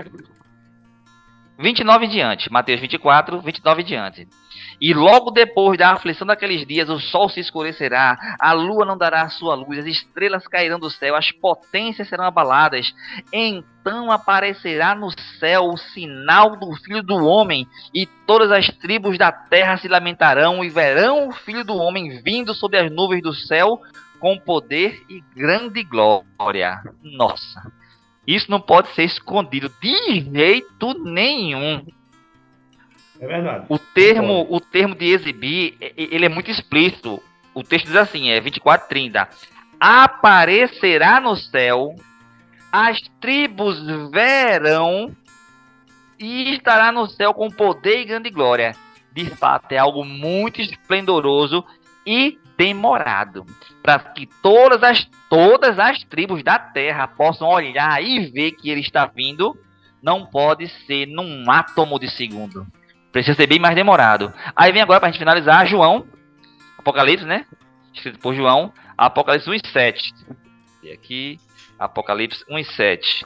[1.59, 2.51] 29 em diante.
[2.51, 4.27] Mateus 24, 29 em diante.
[4.81, 9.29] E logo depois da aflição daqueles dias, o sol se escurecerá, a lua não dará
[9.29, 12.91] sua luz, as estrelas cairão do céu, as potências serão abaladas.
[13.31, 19.31] Então aparecerá no céu o sinal do Filho do Homem, e todas as tribos da
[19.31, 23.79] terra se lamentarão e verão o Filho do Homem vindo sobre as nuvens do céu
[24.19, 26.81] com poder e grande glória.
[27.01, 27.71] Nossa,
[28.27, 31.85] isso não pode ser escondido de jeito nenhum.
[33.19, 33.65] É verdade.
[33.67, 37.21] O termo, o termo de exibir, ele é muito explícito.
[37.53, 39.27] O texto diz assim, é 24:30.
[39.79, 41.95] Aparecerá no céu,
[42.71, 43.79] as tribos
[44.11, 45.15] verão
[46.19, 48.75] e estará no céu com poder e grande glória.
[49.11, 51.65] De fato, é algo muito esplendoroso
[52.05, 53.45] e demorado,
[53.81, 58.81] para que todas as todas as tribos da terra possam olhar e ver que ele
[58.81, 59.57] está vindo,
[60.03, 62.67] não pode ser num átomo de segundo.
[63.13, 64.33] Precisa ser bem mais demorado.
[64.53, 66.05] Aí vem agora para a gente finalizar João,
[66.77, 67.45] Apocalipse, né?
[67.93, 70.13] Escrito por João, Apocalipse 1 e 7.
[70.83, 71.39] E aqui,
[71.79, 73.25] Apocalipse 1 e 7.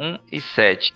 [0.00, 0.94] 1 e 7.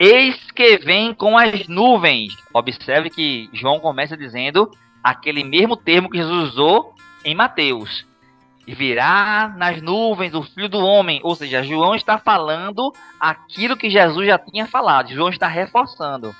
[0.00, 2.34] Eis que vem com as nuvens.
[2.54, 4.70] Observe que João começa dizendo
[5.04, 8.08] aquele mesmo termo que Jesus usou em Mateus
[8.74, 11.20] virá nas nuvens o filho do homem.
[11.22, 15.12] Ou seja, João está falando aquilo que Jesus já tinha falado.
[15.12, 16.34] João está reforçando.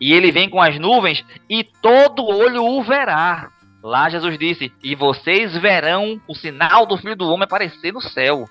[0.00, 3.50] E ele vem com as nuvens e todo olho o verá.
[3.82, 8.44] Lá Jesus disse: E vocês verão o sinal do filho do homem aparecer no céu.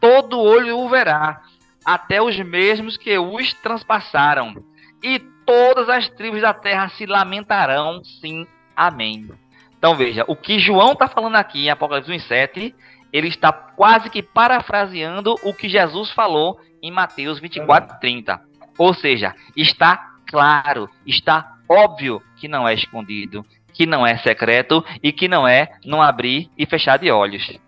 [0.00, 1.40] Todo olho o verá,
[1.88, 4.62] até os mesmos que os transpassaram.
[5.02, 8.04] E todas as tribos da terra se lamentarão.
[8.04, 8.46] Sim,
[8.76, 9.30] amém.
[9.78, 12.74] Então veja, o que João está falando aqui em Apocalipse 1,7,
[13.10, 18.38] ele está quase que parafraseando o que Jesus falou em Mateus 24,30.
[18.76, 25.10] Ou seja, está claro, está óbvio que não é escondido, que não é secreto e
[25.10, 27.58] que não é não abrir e fechar de olhos.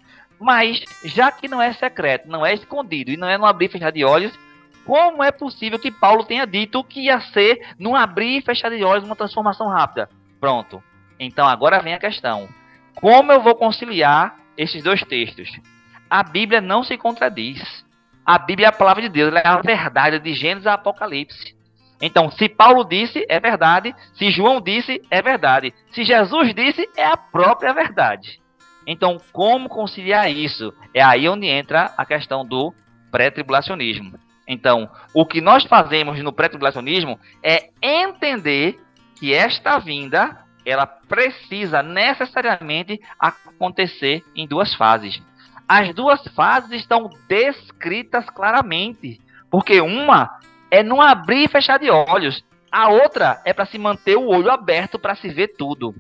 [0.40, 3.68] Mas, já que não é secreto, não é escondido e não é não abrir e
[3.68, 4.33] fechar de olhos,
[4.87, 8.83] como é possível que Paulo tenha dito que ia ser não abrir e fechar de
[8.83, 10.09] olhos uma transformação rápida?
[10.40, 10.83] Pronto.
[11.18, 12.48] Então agora vem a questão:
[12.94, 15.50] como eu vou conciliar esses dois textos?
[16.09, 17.85] A Bíblia não se contradiz.
[18.24, 21.55] A Bíblia é a palavra de Deus, ela é a verdade de Gênesis a Apocalipse.
[22.00, 23.94] Então, se Paulo disse, é verdade.
[24.14, 25.74] Se João disse, é verdade.
[25.92, 28.40] Se Jesus disse, é a própria verdade.
[28.90, 30.74] Então, como conciliar isso?
[30.92, 32.74] É aí onde entra a questão do
[33.12, 34.18] pré-tribulacionismo.
[34.48, 38.81] Então, o que nós fazemos no pré-tribulacionismo é entender
[39.14, 45.22] que esta vinda ela precisa necessariamente acontecer em duas fases.
[45.68, 50.37] As duas fases estão descritas claramente, porque uma
[50.68, 54.50] é não abrir e fechar de olhos, a outra é para se manter o olho
[54.50, 55.94] aberto para se ver tudo.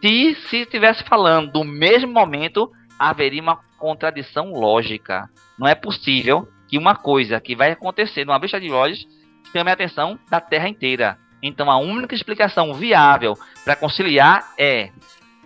[0.00, 5.28] Se se estivesse falando do mesmo momento, haveria uma contradição lógica.
[5.58, 9.06] Não é possível que uma coisa que vai acontecer numa bicha de olhos
[9.52, 11.18] chame a atenção da Terra inteira.
[11.42, 13.34] Então a única explicação viável
[13.64, 14.90] para conciliar é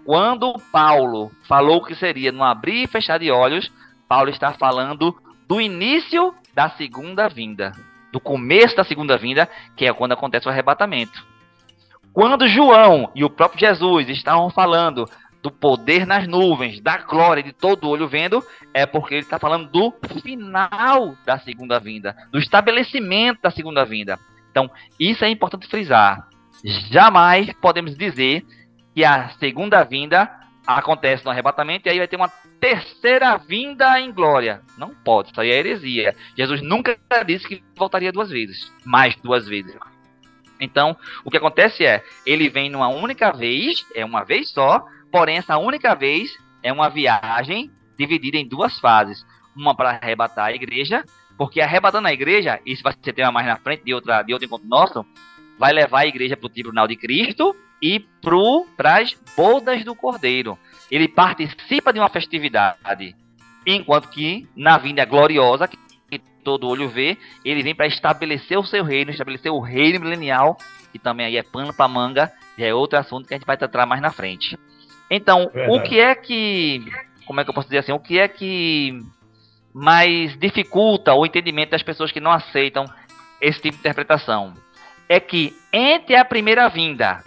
[0.05, 3.71] quando Paulo falou que seria no abrir e fechar de olhos,
[4.09, 7.73] Paulo está falando do início da segunda vinda,
[8.11, 11.32] do começo da segunda vinda, que é quando acontece o arrebatamento.
[12.13, 15.09] Quando João e o próprio Jesus estavam falando
[15.43, 19.69] do poder nas nuvens, da glória de todo olho vendo, é porque ele está falando
[19.69, 24.19] do final da segunda vinda, do estabelecimento da segunda vinda.
[24.51, 24.71] Então,
[25.01, 26.29] isso é importante frisar.
[26.65, 28.45] Jamais podemos dizer
[28.95, 30.31] que a segunda vinda
[30.67, 32.29] acontece no arrebatamento e aí vai ter uma
[32.61, 34.61] terceira vinda em glória.
[34.79, 36.15] Não pode, isso aí é heresia.
[36.37, 36.97] Jesus nunca
[37.27, 39.75] disse que voltaria duas vezes, mais duas vezes.
[40.63, 45.37] Então, o que acontece é, ele vem numa única vez, é uma vez só, porém
[45.37, 46.31] essa única vez
[46.63, 49.27] é uma viagem dividida em duas fases.
[49.55, 51.05] Uma para arrebatar a igreja
[51.37, 54.47] porque arrebatando a igreja, isso vai ser tema mais na frente de, outra, de outro
[54.47, 55.05] encontro nosso,
[55.59, 57.99] vai levar a igreja para o tribunal de Cristo e
[58.77, 60.59] para as bodas do Cordeiro.
[60.91, 63.17] Ele participa de uma festividade,
[63.67, 65.69] enquanto que na vinda gloriosa,
[66.43, 70.57] todo olho vê, ele vem para estabelecer o seu reino, estabelecer o reino milenial,
[70.93, 73.57] que também aí é pano para manga, já é outro assunto que a gente vai
[73.57, 74.59] tratar mais na frente.
[75.11, 75.77] Então, Verdade.
[75.77, 76.85] o que é que,
[77.27, 78.99] como é que eu posso dizer assim, o que é que
[79.73, 82.85] mas dificulta o entendimento das pessoas que não aceitam
[83.41, 84.55] esse tipo de interpretação.
[85.09, 87.25] É que entre a primeira vinda,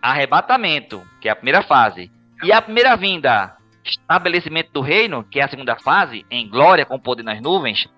[0.00, 2.10] arrebatamento, que é a primeira fase,
[2.42, 3.56] e a primeira vinda,
[3.90, 7.88] estabelecimento do reino, que é a segunda fase, em glória com poder nas nuvens,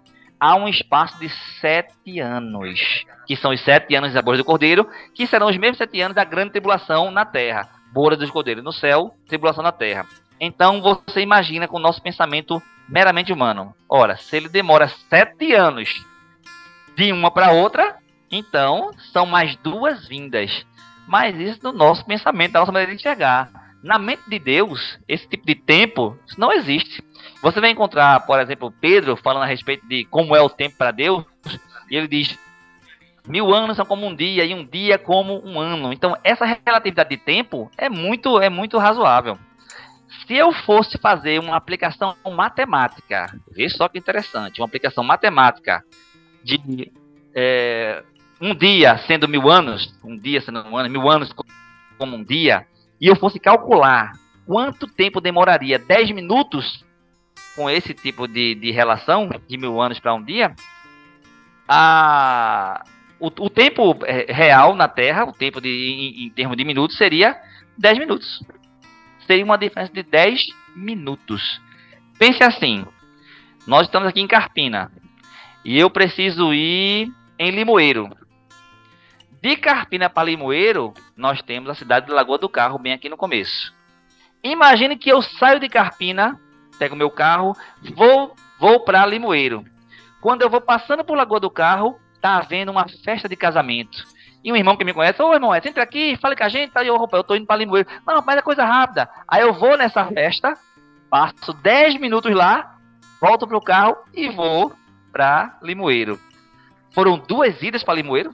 [0.40, 1.28] há um espaço de
[1.60, 5.78] sete anos, que são os sete anos da boda do Cordeiro, que serão os mesmos
[5.78, 7.68] sete anos da grande tribulação na terra.
[7.92, 10.06] Boda dos Cordeiros no céu, tribulação na terra.
[10.40, 13.74] Então você imagina com o nosso pensamento meramente humano.
[13.88, 15.88] Ora, se ele demora sete anos
[16.96, 17.96] de uma para outra,
[18.30, 20.66] então são mais duas vindas.
[21.06, 23.61] Mas isso no nosso pensamento, na nossa maneira de enxergar.
[23.82, 27.02] Na mente de Deus, esse tipo de tempo não existe.
[27.42, 30.92] Você vai encontrar, por exemplo, Pedro falando a respeito de como é o tempo para
[30.92, 31.24] Deus,
[31.90, 32.38] e ele diz:
[33.26, 35.92] mil anos são como um dia e um dia como um ano.
[35.92, 39.36] Então, essa relatividade de tempo é muito, é muito razoável.
[40.26, 45.82] Se eu fosse fazer uma aplicação matemática, veja só que interessante, uma aplicação matemática
[46.44, 46.92] de
[47.34, 48.02] é,
[48.40, 51.32] um dia sendo mil anos, um dia sendo um ano, mil anos
[51.98, 52.66] como um dia,
[53.02, 54.12] e eu fosse calcular
[54.46, 56.84] quanto tempo demoraria 10 minutos
[57.54, 60.54] com esse tipo de, de relação, de mil anos para um dia,
[61.68, 62.82] a,
[63.20, 66.96] o, o, tempo é, real na Terra, o tempo de, em, em termos de minutos,
[66.96, 67.36] seria
[67.76, 68.40] 10 minutos
[69.26, 70.40] seria uma diferença de 10
[70.74, 71.60] minutos.
[72.18, 72.84] Pense assim:
[73.66, 74.90] nós estamos aqui em Carpina
[75.64, 78.10] e eu preciso ir em Limoeiro.
[79.42, 83.16] De Carpina para Limoeiro, nós temos a cidade de Lagoa do Carro, bem aqui no
[83.16, 83.74] começo.
[84.40, 86.40] Imagine que eu saio de Carpina,
[86.78, 87.56] pego meu carro,
[87.96, 89.64] vou, vou para Limoeiro.
[90.20, 94.06] Quando eu vou passando por Lagoa do Carro, tá havendo uma festa de casamento.
[94.44, 96.84] E um irmão que me conhece, ô irmão, entra aqui, fale com a gente, tá?
[96.84, 97.88] Eu, eu tô indo pra Limoeiro.
[98.06, 99.10] Não, mas é coisa rápida.
[99.26, 100.56] Aí eu vou nessa festa,
[101.10, 102.76] passo 10 minutos lá,
[103.20, 104.72] volto pro carro e vou
[105.10, 106.20] pra Limoeiro.
[106.94, 108.32] Foram duas idas para Limoeiro?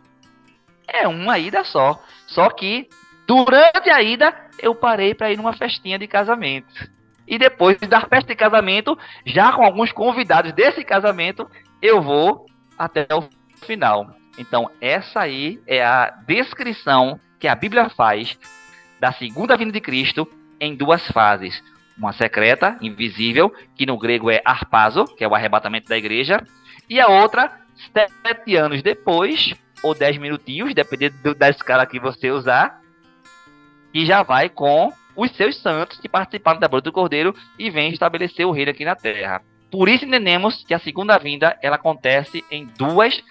[0.89, 2.03] É uma ida só.
[2.27, 2.89] Só que
[3.27, 6.89] durante a ida eu parei para ir numa festinha de casamento.
[7.27, 11.49] E depois da festa de casamento, já com alguns convidados desse casamento,
[11.83, 12.47] eu vou
[12.79, 13.29] até o
[13.67, 14.15] final.
[14.39, 18.39] Então, essa aí é a descrição que a Bíblia faz
[18.99, 20.27] da segunda vinda de Cristo
[20.61, 21.63] em duas fases.
[21.97, 26.43] Uma secreta, invisível, que no grego é arpazo, que é o arrebatamento da igreja,
[26.89, 27.53] e a outra,
[27.93, 32.81] sete anos depois, ou dez minutinhos, dependendo da escala que você usar,
[33.93, 37.91] e já vai com os seus santos que participaram da boda do Cordeiro e vem
[37.91, 39.43] estabelecer o reino aqui na terra.
[39.71, 43.23] Por isso entendemos que a segunda vinda ela acontece em duas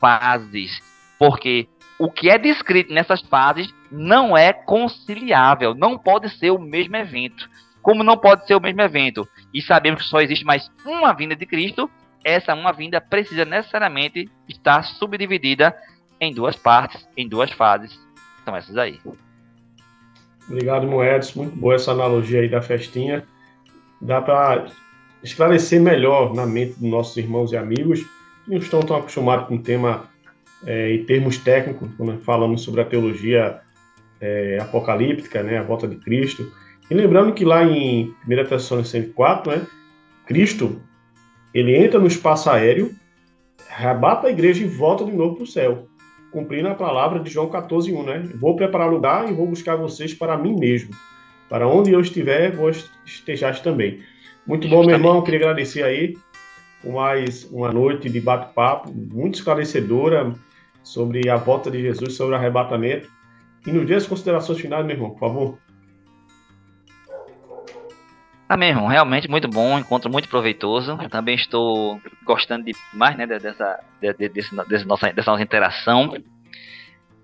[0.00, 0.80] fases,
[1.18, 6.96] porque o que é descrito nessas fases não é conciliável, não pode ser o mesmo
[6.96, 7.48] evento.
[7.86, 11.36] como não pode ser o mesmo evento, e sabemos que só existe mais uma vinda
[11.36, 11.88] de Cristo,
[12.24, 15.72] essa uma vinda precisa necessariamente estar subdividida
[16.20, 17.98] em duas partes, em duas fases.
[18.44, 19.00] São essas aí.
[20.48, 21.34] Obrigado, Moedas.
[21.34, 23.24] Muito boa essa analogia aí da festinha.
[24.00, 24.66] Dá para
[25.22, 28.00] esclarecer melhor na mente dos nossos irmãos e amigos
[28.44, 30.08] que não estão tão acostumados com o tema
[30.64, 33.60] é, e termos técnicos, quando falamos sobre a teologia
[34.20, 36.50] é, apocalíptica, né, a volta de Cristo.
[36.88, 39.66] E lembrando que lá em 1 Tessalonicenses 4, né,
[40.26, 40.80] Cristo,
[41.52, 42.94] ele entra no espaço aéreo,
[43.68, 45.88] arrebata a igreja e volta de novo para o céu,
[46.30, 48.30] cumprindo a palavra de João 14, 1, né?
[48.34, 50.90] Vou preparar lugar e vou buscar vocês para mim mesmo.
[51.48, 54.00] Para onde eu estiver, vos estejais também.
[54.46, 55.22] Muito bom, meu irmão.
[55.22, 56.16] Queria agradecer aí
[56.82, 60.32] por mais uma noite de bate-papo, muito esclarecedora
[60.82, 63.10] sobre a volta de Jesus, sobre o arrebatamento.
[63.66, 65.58] E nos dias considerações finais, meu irmão, por favor.
[68.48, 68.86] Amém, irmão.
[68.86, 70.96] Realmente muito bom, encontro muito proveitoso.
[71.02, 76.14] Eu também estou gostando demais né, dessa, de, de, desse, desse nossa, dessa nossa interação.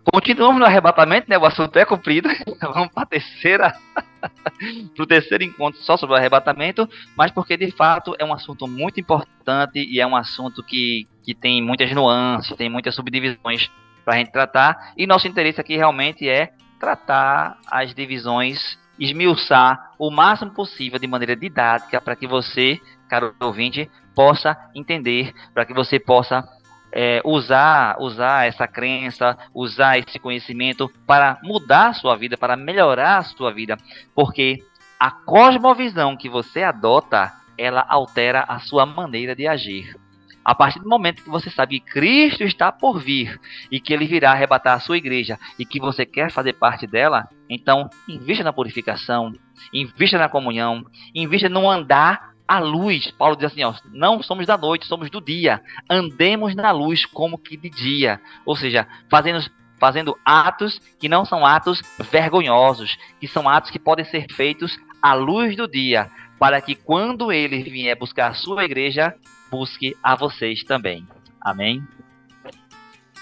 [0.05, 1.39] Continuamos no arrebatamento, né?
[1.39, 2.29] O assunto é cumprido.
[2.61, 3.73] Vamos para terceira,
[4.21, 8.67] para o terceiro encontro só sobre o arrebatamento, mas porque de fato é um assunto
[8.67, 13.71] muito importante e é um assunto que, que tem muitas nuances, tem muitas subdivisões
[14.05, 14.93] para a gente tratar.
[14.97, 21.37] E nosso interesse aqui realmente é tratar as divisões, esmiuçar o máximo possível de maneira
[21.37, 26.45] didática para que você, caro ouvinte, possa entender, para que você possa
[26.93, 33.19] é, usar, usar essa crença, usar esse conhecimento para mudar a sua vida, para melhorar
[33.19, 33.77] a sua vida,
[34.15, 34.59] porque
[35.01, 39.97] a cosmovisão que você adota, ela altera a sua maneira de agir.
[40.45, 43.41] A partir do momento que você sabe que Cristo está por vir
[43.71, 47.29] e que ele virá arrebatar a sua igreja e que você quer fazer parte dela,
[47.49, 49.33] então invista na purificação,
[49.73, 50.85] invista na comunhão,
[51.15, 53.11] invista no andar a luz.
[53.13, 55.63] Paulo diz assim: ó, não somos da noite, somos do dia.
[55.89, 58.21] Andemos na luz como que de dia.
[58.45, 61.81] Ou seja, fazendo, fazendo atos que não são atos
[62.11, 67.31] vergonhosos, que são atos que podem ser feitos à luz do dia, para que quando
[67.31, 69.15] ele vier buscar a sua igreja,
[69.53, 71.07] busque a vocês também.
[71.39, 71.83] Amém.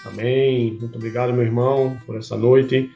[0.05, 0.77] Amém.
[0.79, 2.89] Muito obrigado, meu irmão, por essa noite.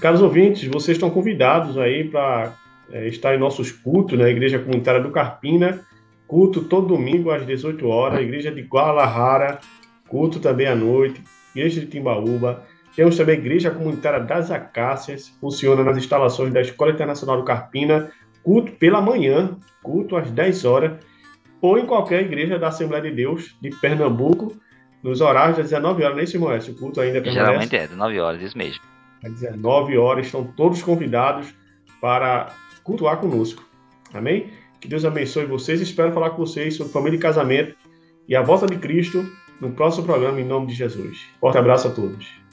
[0.00, 2.54] Caros ouvintes, vocês estão convidados aí para
[2.90, 4.30] é, está em nossos cultos na né?
[4.30, 5.80] Igreja Comunitária do Carpina,
[6.28, 9.58] culto todo domingo às 18 horas, Igreja de Guadalajara,
[10.08, 11.20] culto também à noite,
[11.54, 12.64] Igreja de Timbaúba,
[12.94, 18.10] temos também a Igreja Comunitária das Acácias, funciona nas instalações da Escola Internacional do Carpina,
[18.42, 20.92] culto pela manhã, culto às 10 horas,
[21.60, 24.54] ou em qualquer igreja da Assembleia de Deus de Pernambuco,
[25.02, 27.46] nos horários das 19 horas, nem se Moés, o culto ainda permanece.
[27.46, 28.82] Geralmente é, 19 horas, isso mesmo.
[29.24, 31.54] Às 19 horas, estão todos convidados
[32.00, 32.48] para
[32.82, 33.64] cultuar conosco.
[34.12, 34.50] Amém?
[34.80, 35.80] Que Deus abençoe vocês.
[35.80, 37.74] Espero falar com vocês sobre família e casamento
[38.28, 39.24] e a volta de Cristo
[39.60, 41.26] no próximo programa, em nome de Jesus.
[41.40, 42.45] Forte abraço a todos.